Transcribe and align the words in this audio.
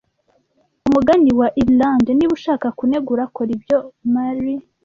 Umugani 0.87 1.29
wa 1.39 1.47
Irlande- 1.61 2.09
Niba 2.13 2.33
ushaka 2.39 2.67
kunegura 2.77 3.23
kora 3.35 3.51
ibyo 3.57 3.77
Marry 4.13 4.55